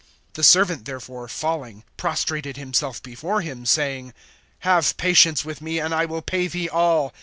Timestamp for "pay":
6.23-6.47